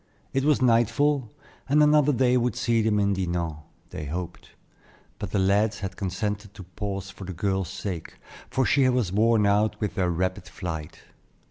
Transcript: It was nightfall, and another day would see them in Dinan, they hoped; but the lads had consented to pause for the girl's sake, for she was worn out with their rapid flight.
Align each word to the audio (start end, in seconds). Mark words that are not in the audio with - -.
It 0.33 0.43
was 0.45 0.63
nightfall, 0.63 1.29
and 1.69 1.83
another 1.83 2.11
day 2.11 2.35
would 2.35 2.55
see 2.55 2.81
them 2.81 2.97
in 2.99 3.13
Dinan, 3.13 3.57
they 3.91 4.05
hoped; 4.05 4.49
but 5.19 5.29
the 5.29 5.37
lads 5.37 5.81
had 5.81 5.95
consented 5.95 6.55
to 6.55 6.63
pause 6.63 7.11
for 7.11 7.25
the 7.25 7.33
girl's 7.33 7.69
sake, 7.69 8.15
for 8.49 8.65
she 8.65 8.89
was 8.89 9.13
worn 9.13 9.45
out 9.45 9.79
with 9.79 9.93
their 9.93 10.09
rapid 10.09 10.47
flight. 10.49 11.03